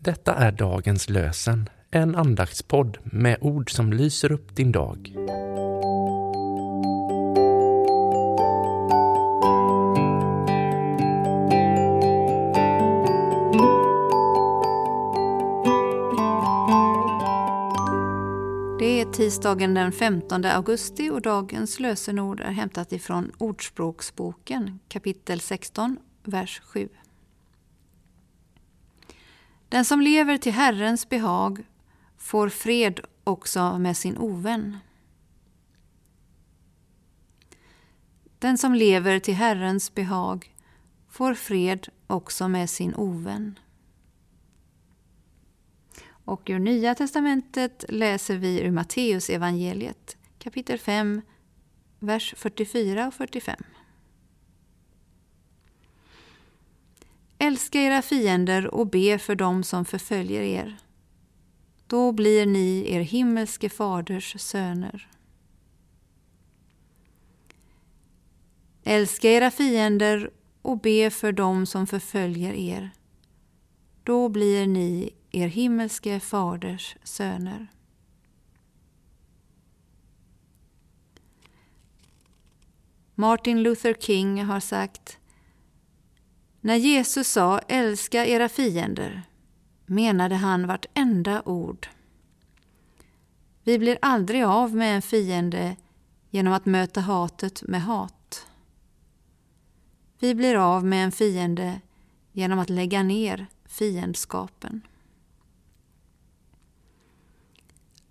Detta 0.00 0.34
är 0.34 0.52
dagens 0.52 1.08
lösen, 1.08 1.68
en 1.90 2.14
andaktspodd 2.16 2.98
med 3.04 3.38
ord 3.40 3.70
som 3.70 3.92
lyser 3.92 4.32
upp 4.32 4.56
din 4.56 4.72
dag. 4.72 5.12
Det 18.78 19.00
är 19.00 19.12
tisdagen 19.12 19.74
den 19.74 19.92
15 19.92 20.44
augusti 20.44 21.10
och 21.10 21.22
dagens 21.22 21.80
lösenord 21.80 22.40
är 22.40 22.52
hämtat 22.52 22.92
ifrån 22.92 23.32
Ordspråksboken 23.38 24.78
kapitel 24.88 25.40
16, 25.40 25.96
vers 26.24 26.62
7. 26.64 26.88
Den 29.68 29.84
som 29.84 30.00
lever 30.00 30.38
till 30.38 30.52
Herrens 30.52 31.08
behag 31.08 31.64
får 32.16 32.48
fred 32.48 33.00
också 33.24 33.78
med 33.78 33.96
sin 33.96 34.18
ovän. 34.18 34.78
Den 38.38 38.58
som 38.58 38.74
lever 38.74 39.18
till 39.18 39.34
Herrens 39.34 39.94
behag 39.94 40.54
får 41.08 41.34
fred 41.34 41.88
också 42.06 42.48
med 42.48 42.70
sin 42.70 42.94
ovän. 42.94 43.58
Och 46.08 46.50
ur 46.50 46.58
Nya 46.58 46.94
testamentet 46.94 47.84
läser 47.88 48.36
vi 48.36 48.60
ur 48.60 48.70
Matteus 48.70 49.30
evangeliet 49.30 50.16
kapitel 50.38 50.78
5, 50.78 51.22
vers 51.98 52.34
44 52.36 53.06
och 53.06 53.14
45. 53.14 53.56
Älska 57.46 57.80
era 57.80 58.02
fiender 58.02 58.74
och 58.74 58.86
be 58.86 59.18
för 59.18 59.34
dem 59.34 59.62
som 59.62 59.84
förföljer 59.84 60.42
er. 60.42 60.76
Då 61.86 62.12
blir 62.12 62.46
ni 62.46 62.84
er 62.92 63.00
himmelske 63.00 63.68
faders 63.68 64.40
söner. 64.40 65.08
Älska 68.84 69.30
era 69.30 69.50
fiender 69.50 70.30
och 70.62 70.80
be 70.80 71.10
för 71.10 71.32
dem 71.32 71.66
som 71.66 71.86
förföljer 71.86 72.52
er. 72.52 72.90
Då 74.02 74.28
blir 74.28 74.66
ni 74.66 75.10
er 75.30 75.48
himmelske 75.48 76.20
faders 76.20 76.96
söner. 77.02 77.66
Martin 83.14 83.62
Luther 83.62 83.94
King 83.94 84.44
har 84.44 84.60
sagt 84.60 85.18
när 86.66 86.76
Jesus 86.76 87.28
sa 87.28 87.58
älska 87.58 88.26
era 88.26 88.48
fiender 88.48 89.22
menade 89.86 90.34
han 90.34 90.66
vartenda 90.66 91.42
ord. 91.42 91.88
Vi 93.62 93.78
blir 93.78 93.98
aldrig 94.02 94.44
av 94.44 94.74
med 94.74 94.96
en 94.96 95.02
fiende 95.02 95.76
genom 96.30 96.52
att 96.52 96.66
möta 96.66 97.00
hatet 97.00 97.62
med 97.62 97.82
hat. 97.82 98.46
Vi 100.18 100.34
blir 100.34 100.54
av 100.54 100.84
med 100.84 101.04
en 101.04 101.12
fiende 101.12 101.80
genom 102.32 102.58
att 102.58 102.70
lägga 102.70 103.02
ner 103.02 103.46
fiendskapen. 103.64 104.80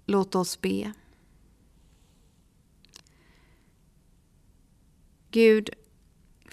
Låt 0.06 0.36
oss 0.36 0.62
be. 0.62 0.94
Gud, 5.32 5.70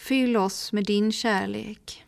fyll 0.03 0.37
oss 0.37 0.73
med 0.73 0.85
din 0.85 1.13
kärlek 1.13 2.05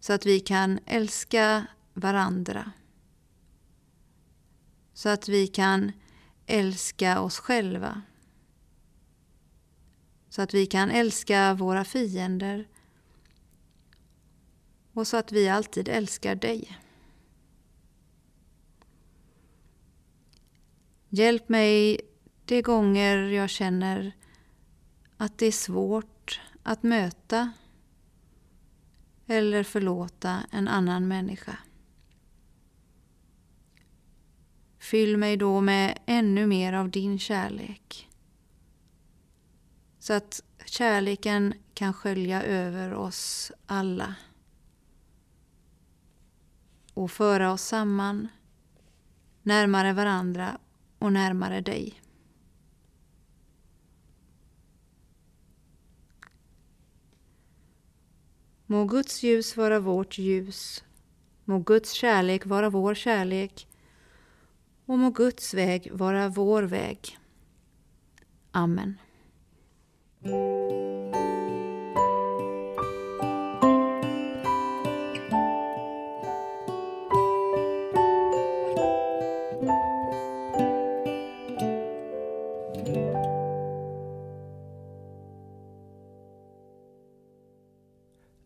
så 0.00 0.12
att 0.12 0.26
vi 0.26 0.40
kan 0.40 0.78
älska 0.86 1.66
varandra. 1.94 2.72
Så 4.92 5.08
att 5.08 5.28
vi 5.28 5.46
kan 5.46 5.92
älska 6.46 7.20
oss 7.20 7.38
själva. 7.38 8.02
Så 10.28 10.42
att 10.42 10.54
vi 10.54 10.66
kan 10.66 10.90
älska 10.90 11.54
våra 11.54 11.84
fiender 11.84 12.68
och 14.92 15.06
så 15.06 15.16
att 15.16 15.32
vi 15.32 15.48
alltid 15.48 15.88
älskar 15.88 16.34
dig. 16.34 16.78
Hjälp 21.08 21.48
mig 21.48 22.00
de 22.44 22.62
gånger 22.62 23.16
jag 23.16 23.50
känner 23.50 24.12
att 25.18 25.38
det 25.38 25.46
är 25.46 25.52
svårt 25.52 26.40
att 26.62 26.82
möta 26.82 27.52
eller 29.26 29.62
förlåta 29.62 30.42
en 30.50 30.68
annan 30.68 31.08
människa. 31.08 31.58
Fyll 34.78 35.16
mig 35.16 35.36
då 35.36 35.60
med 35.60 35.98
ännu 36.06 36.46
mer 36.46 36.72
av 36.72 36.90
din 36.90 37.18
kärlek. 37.18 38.08
Så 39.98 40.12
att 40.12 40.42
kärleken 40.64 41.54
kan 41.74 41.92
skölja 41.92 42.42
över 42.42 42.94
oss 42.94 43.52
alla. 43.66 44.14
Och 46.94 47.10
föra 47.10 47.52
oss 47.52 47.62
samman, 47.62 48.28
närmare 49.42 49.92
varandra 49.92 50.58
och 50.98 51.12
närmare 51.12 51.60
dig. 51.60 52.02
Må 58.68 58.84
Guds 58.84 59.22
ljus 59.22 59.56
vara 59.56 59.80
vårt 59.80 60.18
ljus. 60.18 60.84
Må 61.44 61.58
Guds 61.58 61.92
kärlek 61.92 62.46
vara 62.46 62.70
vår 62.70 62.94
kärlek. 62.94 63.66
Och 64.86 64.98
må 64.98 65.10
Guds 65.10 65.54
väg 65.54 65.88
vara 65.92 66.28
vår 66.28 66.62
väg. 66.62 67.18
Amen. 68.52 68.98